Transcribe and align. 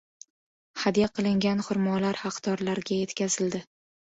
Hadya 0.83 1.09
qilingan 1.19 1.61
xurmolar 1.67 2.19
haqdorlarga 2.23 2.99
yetkazildi 3.05 3.63